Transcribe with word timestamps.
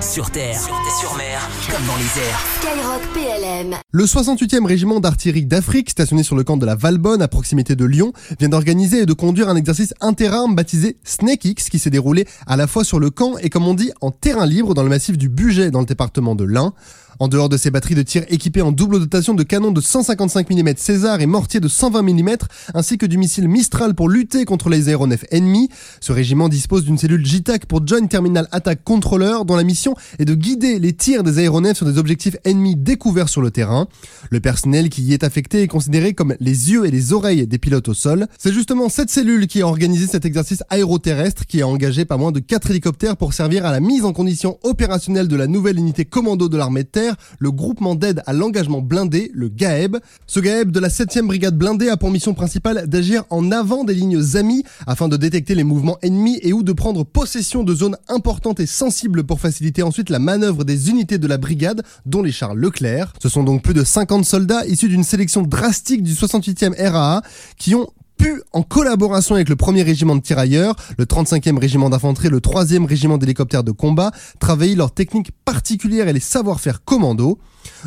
Sur 0.00 0.30
terre, 0.30 0.60
sur 1.00 1.16
mer, 1.16 1.48
comme 1.70 1.86
dans 1.86 1.96
les 1.96 2.20
airs. 2.20 2.44
Skyrock 2.60 3.02
PLM. 3.14 3.76
Le 3.90 4.04
68e 4.04 4.66
régiment 4.66 5.00
d'artillerie 5.00 5.46
d'Afrique, 5.46 5.90
stationné 5.90 6.22
sur 6.22 6.36
le 6.36 6.44
camp 6.44 6.56
de 6.56 6.66
la 6.66 6.74
Valbonne 6.74 7.22
à 7.22 7.28
proximité 7.28 7.76
de 7.76 7.84
Lyon, 7.84 8.12
vient 8.38 8.48
d'organiser 8.48 9.00
et 9.00 9.06
de 9.06 9.12
conduire 9.14 9.48
un 9.48 9.56
exercice 9.56 9.94
interarmes 10.00 10.54
baptisé 10.54 10.98
Snake 11.04 11.44
X 11.44 11.70
qui 11.70 11.78
s'est 11.78 11.90
déroulé 11.90 12.26
à 12.46 12.56
la 12.56 12.66
fois 12.66 12.84
sur 12.84 13.00
le 13.00 13.10
camp 13.10 13.38
et 13.38 13.48
comme 13.48 13.66
on 13.66 13.74
dit 13.74 13.90
en 14.00 14.10
terrain 14.10 14.46
libre 14.46 14.74
dans 14.74 14.82
le 14.82 14.90
massif 14.90 15.16
du 15.16 15.28
Buget 15.28 15.70
dans 15.70 15.80
le 15.80 15.86
département 15.86 16.34
de 16.34 16.44
l'Ain. 16.44 16.74
En 17.18 17.28
dehors 17.28 17.48
de 17.48 17.56
ces 17.56 17.70
batteries 17.70 17.94
de 17.94 18.02
tir 18.02 18.24
équipées 18.28 18.60
en 18.60 18.72
double 18.72 18.98
dotation 18.98 19.32
de 19.32 19.42
canons 19.42 19.70
de 19.70 19.80
155 19.80 20.50
mm 20.50 20.74
César 20.76 21.22
et 21.22 21.26
mortiers 21.26 21.60
de 21.60 21.68
120 21.68 22.02
mm, 22.02 22.36
ainsi 22.74 22.98
que 22.98 23.06
du 23.06 23.16
missile 23.16 23.48
Mistral 23.48 23.94
pour 23.94 24.10
lutter 24.10 24.44
contre 24.44 24.68
les 24.68 24.90
aéronefs 24.90 25.24
ennemis, 25.30 25.70
ce 26.00 26.12
régiment 26.12 26.50
dispose 26.50 26.84
d'une 26.84 26.98
cellule 26.98 27.24
JTAC 27.24 27.64
pour 27.64 27.86
Joint 27.86 28.06
Terminal 28.06 28.48
Attack 28.52 28.84
Controller 28.84 29.38
dont 29.46 29.56
la 29.56 29.64
mission 29.64 29.94
est 30.18 30.26
de 30.26 30.34
guider 30.34 30.78
les 30.78 30.92
tirs 30.92 31.22
des 31.22 31.38
aéronefs 31.38 31.78
sur 31.78 31.86
des 31.86 31.96
objectifs 31.96 32.36
ennemis 32.44 32.76
découverts 32.76 33.30
sur 33.30 33.40
le 33.40 33.50
terrain. 33.50 33.88
Le 34.30 34.40
personnel 34.40 34.90
qui 34.90 35.02
y 35.02 35.14
est 35.14 35.24
affecté 35.24 35.62
est 35.62 35.68
considéré 35.68 36.12
comme 36.12 36.34
les 36.38 36.70
yeux 36.70 36.84
et 36.84 36.90
les 36.90 37.14
oreilles 37.14 37.46
des 37.46 37.58
pilotes 37.58 37.88
au 37.88 37.94
sol. 37.94 38.26
C'est 38.38 38.52
justement 38.52 38.90
cette 38.90 39.08
cellule 39.08 39.46
qui 39.46 39.62
a 39.62 39.66
organisé 39.66 40.06
cet 40.06 40.26
exercice 40.26 40.62
aéroterrestre 40.68 41.46
qui 41.46 41.62
a 41.62 41.68
engagé 41.68 42.04
pas 42.04 42.18
moins 42.18 42.32
de 42.32 42.40
4 42.40 42.70
hélicoptères 42.72 43.16
pour 43.16 43.32
servir 43.32 43.64
à 43.64 43.72
la 43.72 43.80
mise 43.80 44.04
en 44.04 44.12
condition 44.12 44.58
opérationnelle 44.64 45.28
de 45.28 45.36
la 45.36 45.46
nouvelle 45.46 45.78
unité 45.78 46.04
commando 46.04 46.50
de 46.50 46.56
l'armée 46.58 46.82
de 46.82 46.88
terre 46.88 47.05
le 47.38 47.50
groupement 47.50 47.94
d'aide 47.94 48.22
à 48.26 48.32
l'engagement 48.32 48.80
blindé, 48.80 49.30
le 49.34 49.48
GAEB. 49.48 49.96
Ce 50.26 50.40
GAEB 50.40 50.70
de 50.70 50.80
la 50.80 50.88
7e 50.88 51.26
brigade 51.26 51.56
blindée 51.56 51.88
a 51.88 51.96
pour 51.96 52.10
mission 52.10 52.34
principale 52.34 52.86
d'agir 52.86 53.24
en 53.30 53.50
avant 53.52 53.84
des 53.84 53.94
lignes 53.94 54.22
amies 54.34 54.64
afin 54.86 55.08
de 55.08 55.16
détecter 55.16 55.54
les 55.54 55.64
mouvements 55.64 55.98
ennemis 56.02 56.38
et 56.42 56.52
ou 56.52 56.62
de 56.62 56.72
prendre 56.72 57.04
possession 57.04 57.62
de 57.62 57.74
zones 57.74 57.96
importantes 58.08 58.60
et 58.60 58.66
sensibles 58.66 59.24
pour 59.24 59.40
faciliter 59.40 59.82
ensuite 59.82 60.10
la 60.10 60.18
manœuvre 60.18 60.64
des 60.64 60.90
unités 60.90 61.18
de 61.18 61.26
la 61.26 61.38
brigade, 61.38 61.82
dont 62.04 62.22
les 62.22 62.32
chars 62.32 62.54
Leclerc. 62.54 63.12
Ce 63.22 63.28
sont 63.28 63.44
donc 63.44 63.62
plus 63.62 63.74
de 63.74 63.84
50 63.84 64.24
soldats 64.24 64.66
issus 64.66 64.88
d'une 64.88 65.04
sélection 65.04 65.42
drastique 65.42 66.02
du 66.02 66.12
68e 66.12 66.74
RAA 66.90 67.22
qui 67.58 67.74
ont 67.74 67.88
pu, 68.16 68.42
en 68.52 68.62
collaboration 68.62 69.34
avec 69.34 69.48
le 69.48 69.54
1er 69.54 69.84
régiment 69.84 70.16
de 70.16 70.20
tirailleurs, 70.20 70.74
le 70.98 71.04
35e 71.04 71.58
régiment 71.58 71.90
d'infanterie, 71.90 72.28
le 72.28 72.40
3e 72.40 72.86
régiment 72.86 73.18
d'hélicoptères 73.18 73.64
de 73.64 73.72
combat, 73.72 74.10
travailler 74.38 74.74
leurs 74.74 74.92
techniques 74.92 75.30
particulières 75.44 76.08
et 76.08 76.12
les 76.12 76.20
savoir-faire 76.20 76.84
commando. 76.84 77.38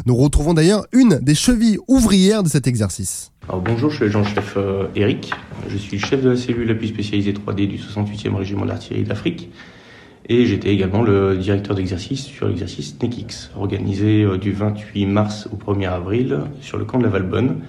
Nous 0.05 0.16
retrouvons 0.16 0.53
d'ailleurs 0.53 0.86
une 0.91 1.19
des 1.19 1.36
chevilles 1.36 1.80
ouvrières 1.88 2.44
de 2.44 2.49
cet 2.49 2.67
exercice. 2.67 3.31
Alors 3.47 3.61
bonjour, 3.61 3.89
je 3.89 3.95
suis 3.95 4.05
l'agent-chef 4.05 4.55
euh, 4.58 4.88
Eric. 4.95 5.31
Je 5.67 5.77
suis 5.77 5.97
chef 5.99 6.21
de 6.21 6.30
la 6.30 6.36
cellule 6.36 6.69
appui 6.69 6.89
spécialisée 6.89 7.33
3D 7.33 7.67
du 7.67 7.77
68e 7.77 8.36
régiment 8.36 8.66
d'artillerie 8.66 9.03
d'Afrique. 9.03 9.49
Et 10.27 10.45
j'étais 10.45 10.69
également 10.69 11.02
le 11.02 11.38
directeur 11.38 11.75
d'exercice 11.75 12.23
sur 12.23 12.47
l'exercice 12.47 12.95
NECX, 13.02 13.49
organisé 13.58 14.23
euh, 14.23 14.38
du 14.38 14.52
28 14.52 15.08
mars 15.08 15.49
au 15.52 15.55
1er 15.55 15.89
avril 15.89 16.41
sur 16.61 16.77
le 16.77 16.86
camp 16.86 16.99
de 16.99 17.03
la 17.03 17.09
Valbonne 17.09 17.61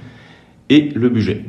et 0.69 0.91
le 0.95 1.09
budget. 1.09 1.45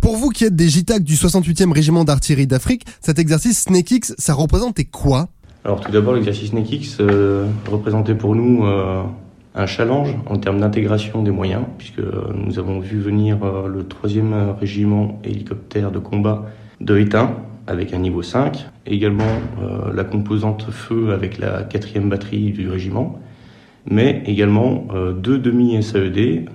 Pour 0.00 0.16
vous 0.16 0.30
qui 0.30 0.44
êtes 0.44 0.54
des 0.54 0.68
JTAC 0.68 1.02
du 1.02 1.14
68e 1.14 1.72
régiment 1.72 2.04
d'artillerie 2.04 2.46
d'Afrique, 2.46 2.84
cet 3.00 3.18
exercice 3.18 3.62
Snake 3.62 3.90
X, 3.90 4.14
ça 4.18 4.34
représentait 4.34 4.84
quoi? 4.84 5.28
Alors 5.64 5.80
tout 5.80 5.90
d'abord, 5.90 6.14
l'exercice 6.14 6.50
Snake 6.50 6.70
X 6.70 6.98
euh, 7.00 7.46
représentait 7.68 8.14
pour 8.14 8.36
nous 8.36 8.64
euh, 8.64 9.02
un 9.54 9.66
challenge 9.66 10.14
en 10.26 10.36
termes 10.36 10.60
d'intégration 10.60 11.22
des 11.22 11.30
moyens, 11.32 11.64
puisque 11.78 12.02
nous 12.34 12.58
avons 12.58 12.78
vu 12.78 13.00
venir 13.00 13.38
euh, 13.42 13.66
le 13.66 13.82
3e 13.82 14.56
régiment 14.58 15.20
hélicoptère 15.24 15.90
de 15.90 15.98
combat 15.98 16.46
de 16.80 16.98
Étain 16.98 17.34
avec 17.66 17.92
un 17.92 17.98
niveau 17.98 18.22
5, 18.22 18.64
également 18.86 19.24
la 19.92 20.04
composante 20.04 20.70
feu 20.70 21.12
avec 21.12 21.38
la 21.38 21.64
4e 21.64 22.08
batterie 22.08 22.52
du 22.52 22.70
régiment, 22.70 23.18
mais 23.90 24.22
également 24.24 24.86
deux 25.16 25.38
demi-SAED 25.38 26.48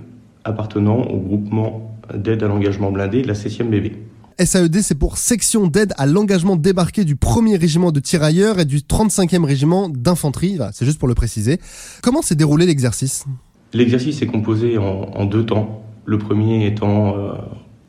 appartenant 0.46 1.02
au 1.02 1.18
groupement 1.18 1.91
d'aide 2.14 2.44
à 2.44 2.48
l'engagement 2.48 2.92
blindé 2.92 3.22
de 3.22 3.28
la 3.28 3.34
7e 3.34 3.70
BB. 3.70 3.94
SAED, 4.40 4.82
c'est 4.82 4.96
pour 4.96 5.18
section 5.18 5.68
d'aide 5.68 5.94
à 5.98 6.06
l'engagement 6.06 6.56
débarqué 6.56 7.04
du 7.04 7.16
1er 7.16 7.60
régiment 7.60 7.92
de 7.92 8.00
tirailleurs 8.00 8.60
et 8.60 8.66
du 8.66 8.80
35e 8.80 9.44
régiment 9.44 9.90
d'infanterie. 9.90 10.58
c'est 10.72 10.86
juste 10.86 11.00
pour 11.00 11.08
le 11.08 11.16
préciser. 11.16 11.60
Comment 12.02 12.22
s'est 12.22 12.36
déroulé 12.36 12.66
l'exercice? 12.66 13.26
L'exercice 13.74 14.22
est 14.22 14.28
composé 14.28 14.78
en, 14.78 15.26
deux 15.26 15.46
temps. 15.46 15.84
Le 16.06 16.18
premier 16.18 16.66
étant 16.66 17.16
euh, 17.18 17.34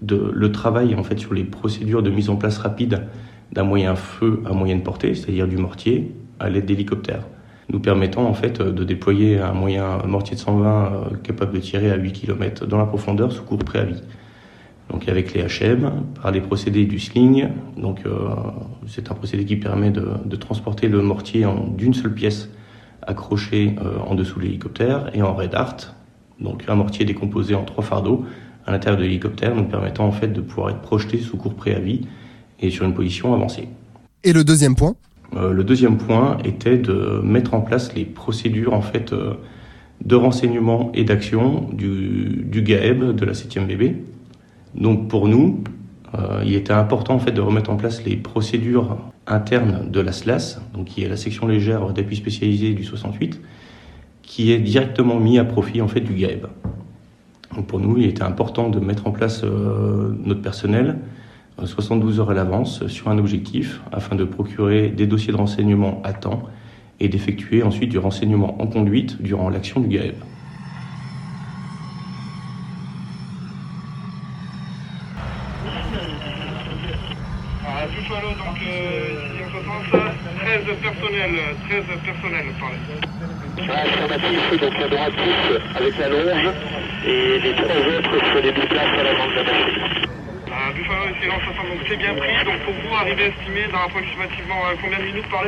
de, 0.02 0.30
le 0.32 0.52
travail 0.52 0.94
en 0.94 1.02
fait 1.02 1.18
sur 1.18 1.34
les 1.34 1.44
procédures 1.44 2.02
de 2.02 2.10
mise 2.10 2.28
en 2.28 2.36
place 2.36 2.58
rapide 2.58 3.06
d'un 3.52 3.64
moyen 3.64 3.96
feu 3.96 4.42
à 4.44 4.52
moyenne 4.52 4.82
portée, 4.82 5.14
c'est-à-dire 5.14 5.48
du 5.48 5.56
mortier, 5.56 6.14
à 6.38 6.50
l'aide 6.50 6.66
d'hélicoptères, 6.66 7.26
nous 7.68 7.80
permettant 7.80 8.26
en 8.26 8.34
fait 8.34 8.60
de 8.60 8.84
déployer 8.84 9.38
un 9.38 9.52
moyen 9.52 9.98
mortier 10.06 10.36
de 10.36 10.40
120 10.40 10.92
euh, 10.92 11.16
capable 11.22 11.54
de 11.54 11.60
tirer 11.60 11.90
à 11.90 11.96
8 11.96 12.12
km 12.12 12.66
dans 12.66 12.78
la 12.78 12.86
profondeur 12.86 13.32
sous 13.32 13.42
court 13.42 13.58
préavis 13.58 14.02
donc 14.92 15.08
avec 15.08 15.32
les 15.32 15.42
HM, 15.42 15.90
par 16.20 16.30
les 16.30 16.40
procédés 16.40 16.84
du 16.84 16.98
sling. 16.98 17.48
Donc 17.76 18.00
euh, 18.04 18.28
c'est 18.86 19.10
un 19.10 19.14
procédé 19.14 19.44
qui 19.44 19.56
permet 19.56 19.90
de, 19.90 20.36
transporter 20.36 20.88
le 20.88 21.02
mortier 21.02 21.46
d'une 21.76 21.94
seule 21.94 22.14
pièce 22.14 22.48
accroché 23.02 23.76
euh, 23.80 23.98
en 24.06 24.14
dessous 24.14 24.38
de 24.38 24.44
l'hélicoptère 24.44 25.10
et 25.14 25.22
en 25.22 25.34
red 25.34 25.54
art, 25.54 25.94
donc 26.40 26.64
un 26.68 26.74
mortier 26.74 27.04
décomposé 27.04 27.54
en 27.54 27.64
trois 27.64 27.82
fardeaux 27.82 28.24
à 28.66 28.70
l'intérieur 28.70 28.98
de 28.98 29.04
l'hélicoptère, 29.04 29.54
nous 29.54 29.64
permettant 29.64 30.06
en 30.06 30.12
fait 30.12 30.28
de 30.28 30.40
pouvoir 30.40 30.70
être 30.70 30.80
projeté 30.80 31.18
sous 31.18 31.36
court 31.36 31.54
préavis 31.54 32.02
et 32.60 32.70
sur 32.70 32.84
une 32.84 32.94
position 32.94 33.34
avancée. 33.34 33.68
Et 34.22 34.32
le 34.32 34.44
deuxième 34.44 34.76
point? 34.76 34.94
Le 35.34 35.64
deuxième 35.64 35.96
point 35.96 36.38
était 36.44 36.76
de 36.76 37.20
mettre 37.24 37.54
en 37.54 37.62
place 37.62 37.94
les 37.94 38.04
procédures 38.04 38.74
en 38.74 38.82
fait 38.82 39.14
de 40.04 40.14
renseignement 40.14 40.90
et 40.94 41.04
d'action 41.04 41.68
du, 41.72 42.44
GAEB 42.50 43.14
de 43.14 43.24
la 43.24 43.32
7e 43.32 43.66
BB, 43.66 43.96
donc 44.74 45.08
pour 45.08 45.28
nous, 45.28 45.62
euh, 46.14 46.42
il 46.44 46.54
était 46.54 46.72
important 46.72 47.14
en 47.14 47.18
fait 47.18 47.32
de 47.32 47.40
remettre 47.40 47.70
en 47.70 47.76
place 47.76 48.04
les 48.04 48.16
procédures 48.16 48.98
internes 49.26 49.90
de 49.90 50.00
la 50.00 50.12
SLAS, 50.12 50.60
donc 50.74 50.86
qui 50.86 51.02
est 51.02 51.08
la 51.08 51.16
section 51.16 51.46
légère 51.46 51.92
d'appui 51.92 52.16
spécialisé 52.16 52.74
du 52.74 52.84
68, 52.84 53.40
qui 54.22 54.52
est 54.52 54.58
directement 54.58 55.18
mis 55.18 55.38
à 55.38 55.44
profit 55.44 55.80
en 55.80 55.88
fait 55.88 56.00
du 56.00 56.14
GAEB. 56.14 56.46
Donc 57.54 57.66
pour 57.66 57.80
nous, 57.80 57.98
il 57.98 58.06
était 58.06 58.22
important 58.22 58.70
de 58.70 58.80
mettre 58.80 59.06
en 59.06 59.12
place 59.12 59.42
euh, 59.44 60.14
notre 60.24 60.40
personnel 60.40 60.98
72 61.64 62.18
euh, 62.18 62.22
heures 62.22 62.30
à 62.30 62.34
l'avance 62.34 62.86
sur 62.86 63.08
un 63.08 63.18
objectif 63.18 63.80
afin 63.92 64.16
de 64.16 64.24
procurer 64.24 64.88
des 64.88 65.06
dossiers 65.06 65.32
de 65.32 65.38
renseignement 65.38 66.00
à 66.04 66.12
temps 66.12 66.42
et 67.00 67.08
d'effectuer 67.08 67.62
ensuite 67.62 67.90
du 67.90 67.98
renseignement 67.98 68.60
en 68.62 68.66
conduite 68.66 69.20
durant 69.20 69.48
l'action 69.48 69.80
du 69.80 69.88
GAEB. 69.88 70.14
Buffalo, 77.88 78.28
donc 78.28 78.58
euh, 78.64 79.32
13 80.42 80.76
personnels, 80.82 81.38
13 81.68 81.84
personnels, 82.04 82.46
Affirmatif, 83.68 84.60
donc 84.60 84.78
la 84.78 84.88
droite 84.88 85.12
avec 85.76 85.98
la 85.98 86.08
longe 86.08 86.54
et 87.06 87.38
les 87.38 87.52
trois 87.54 87.76
autres 87.76 88.24
sur 88.30 88.42
les 88.42 88.52
deux 88.52 88.66
places 88.68 88.98
à 88.98 89.02
l'avant 89.02 89.28
de 89.28 89.34
la 89.34 89.42
machine. 89.42 90.01
Euh, 91.22 91.68
donc 91.68 91.80
c'est 91.88 91.96
bien 91.96 92.14
pris. 92.14 92.32
Donc 92.44 92.58
pour 92.64 92.74
vous, 92.74 92.94
arriver 92.96 93.24
à 93.24 93.28
estimer 93.28 93.66
dans 93.72 93.84
approximativement 93.86 94.66
euh, 94.66 94.74
combien 94.82 94.98
de 94.98 95.04
minutes 95.04 95.30
par 95.30 95.44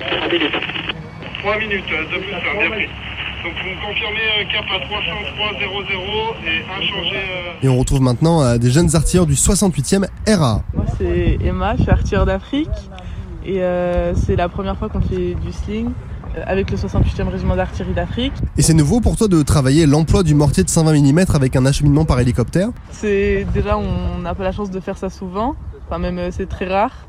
3 0.00 0.28
minutes. 0.28 0.54
3 1.40 1.58
minutes 1.58 1.86
de 1.86 2.18
plus, 2.18 2.34
hein, 2.34 2.58
bien 2.58 2.70
pris. 2.70 2.88
Donc 3.42 3.54
vous 3.54 3.86
confirmez 3.86 4.20
euh, 4.38 4.52
cap 4.52 4.66
303 4.66 5.52
00 5.58 5.68
et 6.44 6.62
inchangé. 6.78 7.16
Et 7.62 7.68
on 7.68 7.78
retrouve 7.78 8.02
maintenant 8.02 8.42
euh, 8.42 8.58
des 8.58 8.70
jeunes 8.70 8.94
artilleurs 8.94 9.24
du 9.24 9.32
68e 9.32 10.06
RA. 10.28 10.62
Moi 10.74 10.84
c'est 10.98 11.38
Emma, 11.42 11.74
je 11.76 11.82
suis 11.82 11.90
artilleur 11.90 12.26
d'Afrique 12.26 12.68
et 13.46 13.62
euh, 13.62 14.14
c'est 14.14 14.36
la 14.36 14.50
première 14.50 14.76
fois 14.76 14.90
qu'on 14.90 15.00
fait 15.00 15.34
du 15.34 15.52
sling 15.52 15.90
avec 16.46 16.70
le 16.70 16.76
68e 16.76 17.28
régiment 17.28 17.56
d'artillerie 17.56 17.94
d'Afrique. 17.94 18.32
Et 18.56 18.62
c'est 18.62 18.74
nouveau 18.74 19.00
pour 19.00 19.16
toi 19.16 19.28
de 19.28 19.42
travailler 19.42 19.86
l'emploi 19.86 20.22
du 20.22 20.34
mortier 20.34 20.64
de 20.64 20.68
120 20.68 20.92
mm 20.92 21.24
avec 21.34 21.56
un 21.56 21.66
acheminement 21.66 22.04
par 22.04 22.20
hélicoptère 22.20 22.68
C'est 22.90 23.46
déjà 23.52 23.78
on 23.78 24.18
n'a 24.18 24.34
pas 24.34 24.44
la 24.44 24.52
chance 24.52 24.70
de 24.70 24.80
faire 24.80 24.96
ça 24.96 25.10
souvent, 25.10 25.56
enfin 25.86 25.98
même 25.98 26.30
c'est 26.30 26.48
très 26.48 26.66
rare. 26.66 27.06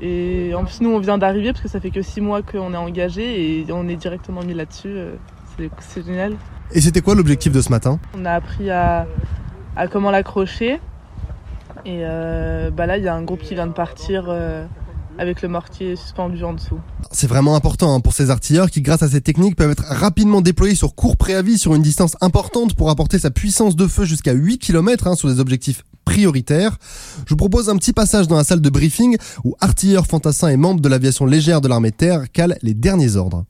Et 0.00 0.52
en 0.54 0.64
plus 0.64 0.80
nous 0.80 0.90
on 0.90 0.98
vient 0.98 1.18
d'arriver 1.18 1.52
parce 1.52 1.62
que 1.62 1.68
ça 1.68 1.80
fait 1.80 1.90
que 1.90 2.02
6 2.02 2.20
mois 2.20 2.42
qu'on 2.42 2.74
est 2.74 2.76
engagé 2.76 3.60
et 3.60 3.66
on 3.72 3.88
est 3.88 3.96
directement 3.96 4.42
mis 4.42 4.54
là-dessus 4.54 4.96
c'est 5.78 6.04
génial. 6.04 6.36
Et 6.72 6.80
c'était 6.80 7.00
quoi 7.00 7.14
l'objectif 7.14 7.52
de 7.52 7.60
ce 7.60 7.70
matin? 7.70 7.98
On 8.18 8.24
a 8.24 8.32
appris 8.32 8.70
à, 8.70 9.06
comment 9.90 10.10
l'accrocher. 10.10 10.80
Et 11.84 12.00
euh, 12.02 12.70
bah 12.70 12.86
là, 12.86 12.96
il 12.96 13.04
y 13.04 13.08
a 13.08 13.14
un 13.14 13.22
groupe 13.22 13.40
qui 13.40 13.54
vient 13.54 13.66
de 13.66 13.72
partir 13.72 14.26
euh, 14.28 14.64
avec 15.18 15.42
le 15.42 15.48
mortier 15.48 15.96
suspendu 15.96 16.42
en 16.44 16.54
dessous. 16.54 16.80
C'est 17.16 17.28
vraiment 17.28 17.54
important 17.54 17.94
hein, 17.94 18.00
pour 18.00 18.12
ces 18.12 18.30
artilleurs 18.30 18.72
qui, 18.72 18.82
grâce 18.82 19.04
à 19.04 19.08
ces 19.08 19.20
techniques, 19.20 19.54
peuvent 19.54 19.70
être 19.70 19.84
rapidement 19.86 20.40
déployés 20.40 20.74
sur 20.74 20.96
court 20.96 21.16
préavis 21.16 21.58
sur 21.58 21.76
une 21.76 21.80
distance 21.80 22.16
importante 22.20 22.74
pour 22.74 22.90
apporter 22.90 23.20
sa 23.20 23.30
puissance 23.30 23.76
de 23.76 23.86
feu 23.86 24.04
jusqu'à 24.04 24.32
8 24.32 24.58
km 24.58 25.06
hein, 25.06 25.14
sur 25.14 25.28
des 25.28 25.38
objectifs 25.38 25.84
prioritaires. 26.04 26.76
Je 27.24 27.30
vous 27.30 27.36
propose 27.36 27.70
un 27.70 27.76
petit 27.76 27.92
passage 27.92 28.26
dans 28.26 28.34
la 28.34 28.42
salle 28.42 28.60
de 28.60 28.68
briefing 28.68 29.16
où 29.44 29.54
artilleurs 29.60 30.06
fantassins 30.06 30.48
et 30.48 30.56
membres 30.56 30.80
de 30.80 30.88
l'aviation 30.88 31.24
légère 31.24 31.60
de 31.60 31.68
l'armée 31.68 31.92
terre 31.92 32.32
calent 32.32 32.58
les 32.62 32.74
derniers 32.74 33.14
ordres. 33.14 33.44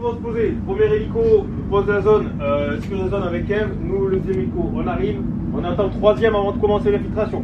vont 0.00 0.12
se 0.12 0.20
poser. 0.20 0.54
Premier 0.64 0.84
hélico 0.84 1.44
pose 1.70 1.88
la 1.88 2.02
zone, 2.02 2.30
euh, 2.40 2.80
sécurise 2.80 3.02
la 3.02 3.10
zone 3.10 3.22
avec 3.24 3.48
Kev. 3.48 3.66
Nous, 3.82 4.06
le 4.06 4.20
deuxième 4.20 4.44
hélico, 4.44 4.70
on 4.72 4.86
arrive. 4.86 5.18
On 5.52 5.64
attend 5.64 5.86
le 5.88 5.90
troisième 5.90 6.36
avant 6.36 6.52
de 6.52 6.60
commencer 6.60 6.92
l'infiltration. 6.92 7.42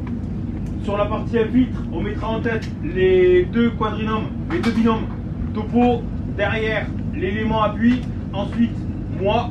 Sur 0.85 0.97
la 0.97 1.07
partie 1.07 1.37
infiltre, 1.37 1.83
on 1.93 2.01
mettra 2.01 2.29
en 2.29 2.41
tête 2.41 2.71
les 2.85 3.45
deux 3.53 3.71
quadrinomes, 3.71 4.29
les 4.53 4.61
deux 4.61 4.71
binômes. 4.71 5.18
Topo, 5.55 6.03
derrière, 6.37 6.87
l'élément 7.15 7.63
appui. 7.63 8.01
Ensuite, 8.33 8.77
moi. 9.21 9.51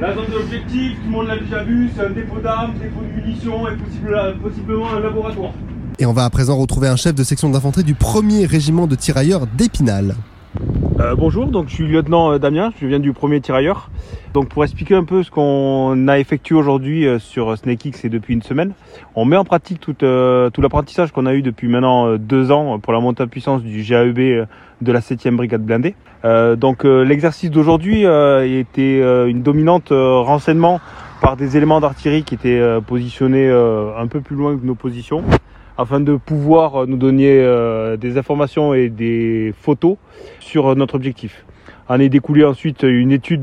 La 0.00 0.14
zone 0.14 0.26
d'objectif, 0.30 0.92
tout 0.94 1.06
le 1.06 1.10
monde 1.10 1.26
l'a 1.26 1.38
déjà 1.38 1.64
vu, 1.64 1.90
c'est 1.96 2.04
un 2.06 2.10
dépôt 2.10 2.38
d'armes, 2.40 2.74
dépôt 2.80 3.00
de 3.02 3.20
munitions 3.20 3.66
et 3.66 3.76
possible- 3.76 4.36
possiblement 4.40 4.92
un 4.96 5.00
laboratoire. 5.00 5.50
Et 5.98 6.06
on 6.06 6.12
va 6.12 6.24
à 6.24 6.30
présent 6.30 6.56
retrouver 6.56 6.86
un 6.86 6.94
chef 6.94 7.16
de 7.16 7.24
section 7.24 7.50
d'infanterie 7.50 7.82
du 7.82 7.94
1er 7.94 8.46
régiment 8.46 8.86
de 8.86 8.94
tirailleurs 8.94 9.48
d'Épinal. 9.48 10.14
Euh, 11.00 11.14
bonjour, 11.14 11.46
donc 11.46 11.68
je 11.68 11.74
suis 11.74 11.86
lieutenant 11.86 12.32
euh, 12.32 12.38
Damien, 12.38 12.72
je 12.80 12.84
viens 12.84 12.98
du 12.98 13.12
premier 13.12 13.40
tirailleur. 13.40 13.88
Donc 14.34 14.48
pour 14.48 14.64
expliquer 14.64 14.96
un 14.96 15.04
peu 15.04 15.22
ce 15.22 15.30
qu'on 15.30 16.08
a 16.08 16.18
effectué 16.18 16.56
aujourd'hui 16.56 17.06
euh, 17.06 17.20
sur 17.20 17.56
SnakeX 17.56 18.04
et 18.04 18.08
depuis 18.08 18.34
une 18.34 18.42
semaine, 18.42 18.72
on 19.14 19.24
met 19.24 19.36
en 19.36 19.44
pratique 19.44 19.78
tout, 19.78 19.94
euh, 20.02 20.50
l'apprentissage 20.58 21.12
qu'on 21.12 21.26
a 21.26 21.34
eu 21.34 21.42
depuis 21.42 21.68
maintenant 21.68 22.16
deux 22.16 22.50
ans 22.50 22.80
pour 22.80 22.92
la 22.92 22.98
montée 22.98 23.22
en 23.22 23.28
puissance 23.28 23.62
du 23.62 23.82
GAEB 23.82 24.48
de 24.80 24.92
la 24.92 24.98
7e 24.98 25.36
brigade 25.36 25.62
blindée. 25.62 25.94
Donc 26.56 26.82
l'exercice 26.82 27.50
d'aujourd'hui 27.50 28.02
était 28.02 28.98
une 29.28 29.42
dominante 29.42 29.90
renseignement 29.90 30.80
par 31.22 31.36
des 31.36 31.56
éléments 31.56 31.80
d'artillerie 31.80 32.24
qui 32.24 32.34
étaient 32.34 32.60
positionnés 32.86 33.48
un 33.48 34.06
peu 34.08 34.20
plus 34.20 34.34
loin 34.34 34.56
que 34.56 34.66
nos 34.66 34.74
positions 34.74 35.22
afin 35.78 36.00
de 36.00 36.16
pouvoir 36.16 36.82
euh, 36.82 36.86
nous 36.86 36.96
donner 36.96 37.30
euh, 37.40 37.96
des 37.96 38.18
informations 38.18 38.74
et 38.74 38.88
des 38.88 39.54
photos 39.62 39.96
sur 40.40 40.66
euh, 40.66 40.74
notre 40.74 40.96
objectif. 40.96 41.44
En 41.88 41.98
est 42.00 42.08
découlé 42.10 42.44
ensuite 42.44 42.82
une 42.82 43.12
étude 43.12 43.42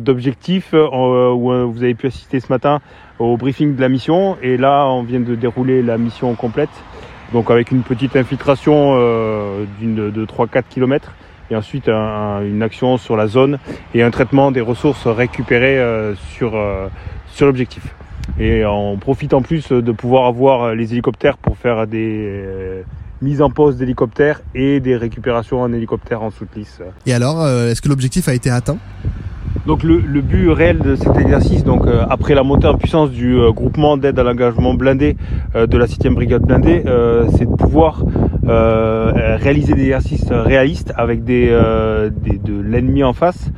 d'objectifs 0.00 0.70
euh, 0.72 1.30
où 1.32 1.70
vous 1.70 1.82
avez 1.82 1.94
pu 1.94 2.06
assister 2.06 2.40
ce 2.40 2.46
matin 2.50 2.80
au 3.18 3.36
briefing 3.36 3.76
de 3.76 3.80
la 3.82 3.90
mission 3.90 4.38
et 4.42 4.56
là 4.56 4.86
on 4.88 5.02
vient 5.02 5.20
de 5.20 5.34
dérouler 5.34 5.82
la 5.82 5.98
mission 5.98 6.34
complète 6.34 6.70
donc 7.34 7.50
avec 7.50 7.70
une 7.70 7.82
petite 7.82 8.16
infiltration 8.16 8.96
de 8.96 10.24
3-4 10.24 10.62
km 10.70 11.12
et 11.50 11.56
ensuite 11.56 11.90
un- 11.90 11.92
un- 12.38 12.44
une 12.46 12.62
action 12.62 12.96
sur 12.96 13.14
la 13.14 13.26
zone 13.26 13.58
et 13.94 14.02
un 14.02 14.10
traitement 14.10 14.52
des 14.52 14.62
ressources 14.62 15.06
récupérées 15.06 15.78
sur, 16.30 16.58
sur 17.26 17.44
l'objectif. 17.46 17.94
Et 18.38 18.64
on 18.64 18.96
profite 18.96 19.34
en 19.34 19.42
plus 19.42 19.68
de 19.70 19.92
pouvoir 19.92 20.26
avoir 20.26 20.74
les 20.74 20.92
hélicoptères 20.92 21.36
pour 21.36 21.56
faire 21.56 21.86
des 21.86 22.18
euh, 22.44 22.82
mises 23.20 23.42
en 23.42 23.50
pause 23.50 23.76
d'hélicoptères 23.76 24.40
et 24.54 24.80
des 24.80 24.96
récupérations 24.96 25.60
en 25.60 25.72
hélicoptère 25.72 26.22
en 26.22 26.30
soute-lisse. 26.30 26.80
Et 27.06 27.12
alors, 27.12 27.42
euh, 27.42 27.68
est-ce 27.70 27.82
que 27.82 27.88
l'objectif 27.88 28.28
a 28.28 28.34
été 28.34 28.50
atteint? 28.50 28.78
Donc 29.66 29.84
le, 29.84 29.98
le 30.00 30.22
but 30.22 30.48
réel 30.50 30.78
de 30.78 30.96
cet 30.96 31.16
exercice, 31.18 31.62
donc 31.62 31.86
euh, 31.86 32.04
après 32.10 32.34
la 32.34 32.42
montée 32.42 32.66
en 32.66 32.76
puissance 32.76 33.10
du 33.10 33.36
euh, 33.36 33.52
groupement 33.52 33.96
d'aide 33.96 34.18
à 34.18 34.24
l'engagement 34.24 34.74
blindé 34.74 35.16
euh, 35.54 35.68
de 35.68 35.78
la 35.78 35.86
7e 35.86 36.14
brigade 36.14 36.42
blindée, 36.42 36.82
euh, 36.86 37.26
c'est 37.36 37.44
de 37.48 37.54
pouvoir 37.54 38.02
euh, 38.48 39.36
réaliser 39.40 39.74
des 39.74 39.82
exercices 39.82 40.26
réalistes 40.32 40.92
avec 40.96 41.22
des, 41.22 41.48
euh, 41.50 42.10
des- 42.10 42.38
de 42.38 42.60
l'ennemi 42.60 43.04
en 43.04 43.12
face 43.12 43.50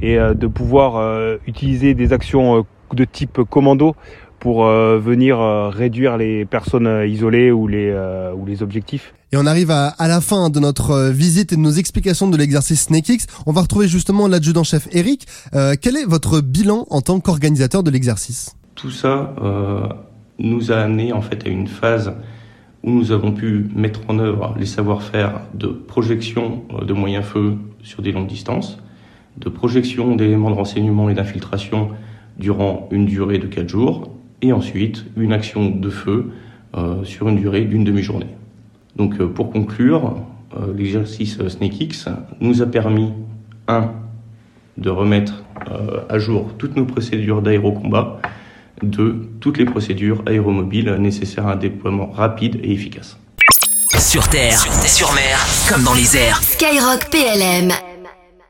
et 0.00 0.18
euh, 0.18 0.32
de 0.32 0.46
pouvoir 0.46 0.96
euh, 0.96 1.36
utiliser 1.46 1.92
des 1.92 2.14
actions 2.14 2.58
euh, 2.58 2.62
de 2.94 3.04
type 3.04 3.40
commando 3.48 3.94
pour 4.38 4.64
euh, 4.64 4.98
venir 4.98 5.38
euh, 5.38 5.68
réduire 5.68 6.16
les 6.16 6.46
personnes 6.46 6.86
euh, 6.86 7.06
isolées 7.06 7.50
ou 7.52 7.68
les, 7.68 7.90
euh, 7.90 8.32
ou 8.32 8.46
les 8.46 8.62
objectifs. 8.62 9.12
Et 9.32 9.36
on 9.36 9.44
arrive 9.44 9.70
à, 9.70 9.88
à 9.88 10.08
la 10.08 10.20
fin 10.20 10.48
de 10.48 10.58
notre 10.58 11.10
visite 11.10 11.52
et 11.52 11.56
de 11.56 11.60
nos 11.60 11.72
explications 11.72 12.26
de 12.28 12.36
l'exercice 12.36 12.84
SnakeX. 12.86 13.26
On 13.46 13.52
va 13.52 13.60
retrouver 13.60 13.86
justement 13.86 14.26
l'adjudant-chef 14.28 14.88
Eric. 14.92 15.26
Euh, 15.54 15.74
quel 15.80 15.96
est 15.96 16.06
votre 16.06 16.40
bilan 16.40 16.86
en 16.90 17.00
tant 17.02 17.20
qu'organisateur 17.20 17.82
de 17.82 17.90
l'exercice? 17.90 18.56
Tout 18.74 18.90
ça 18.90 19.34
euh, 19.42 19.86
nous 20.38 20.72
a 20.72 20.76
amené 20.76 21.12
en 21.12 21.20
fait 21.20 21.46
à 21.46 21.50
une 21.50 21.68
phase 21.68 22.14
où 22.82 22.90
nous 22.90 23.12
avons 23.12 23.32
pu 23.32 23.68
mettre 23.76 24.00
en 24.08 24.18
œuvre 24.18 24.54
les 24.58 24.64
savoir-faire 24.64 25.42
de 25.52 25.66
projection 25.66 26.64
de 26.80 26.92
moyens 26.94 27.26
feu 27.26 27.56
sur 27.82 28.00
des 28.00 28.10
longues 28.10 28.26
distances, 28.26 28.78
de 29.36 29.50
projection 29.50 30.16
d'éléments 30.16 30.50
de 30.50 30.56
renseignement 30.56 31.10
et 31.10 31.14
d'infiltration 31.14 31.90
durant 32.40 32.88
une 32.90 33.06
durée 33.06 33.38
de 33.38 33.46
4 33.46 33.68
jours, 33.68 34.10
et 34.42 34.52
ensuite 34.52 35.04
une 35.16 35.32
action 35.32 35.70
de 35.70 35.90
feu 35.90 36.32
euh, 36.76 37.04
sur 37.04 37.28
une 37.28 37.36
durée 37.36 37.64
d'une 37.64 37.84
demi-journée. 37.84 38.34
Donc 38.96 39.20
euh, 39.20 39.26
pour 39.26 39.50
conclure, 39.50 40.16
euh, 40.56 40.72
l'exercice 40.76 41.38
SnakeX 41.46 42.08
nous 42.40 42.62
a 42.62 42.66
permis, 42.66 43.12
un, 43.68 43.92
de 44.78 44.90
remettre 44.90 45.44
euh, 45.70 46.00
à 46.08 46.18
jour 46.18 46.54
toutes 46.58 46.76
nos 46.76 46.86
procédures 46.86 47.42
d'aérocombat, 47.42 48.20
deux, 48.82 49.28
toutes 49.40 49.58
les 49.58 49.66
procédures 49.66 50.22
aéromobiles 50.26 50.90
nécessaires 50.98 51.46
à 51.46 51.52
un 51.52 51.56
déploiement 51.56 52.10
rapide 52.10 52.58
et 52.62 52.72
efficace. 52.72 53.18
Sur 53.98 54.26
terre, 54.28 54.58
sur 54.86 55.12
mer, 55.12 55.38
comme 55.68 55.84
dans 55.84 55.94
les 55.94 56.16
airs. 56.16 56.42
Skyrock 56.42 57.10
PLM 57.10 57.89